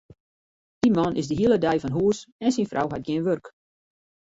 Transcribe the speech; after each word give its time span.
Dy 0.81 0.89
man 0.97 1.15
is 1.21 1.27
de 1.29 1.35
hiele 1.39 1.57
dei 1.63 1.77
fan 1.81 1.95
hús 1.97 2.17
en 2.45 2.51
syn 2.55 2.69
frou 2.71 2.87
hat 2.91 3.05
gjin 3.05 3.25
wurk. 3.25 3.45